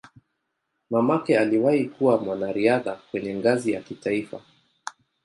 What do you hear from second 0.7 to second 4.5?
Mamake aliwahi kuwa mwanariadha kwenye ngazi ya kitaifa.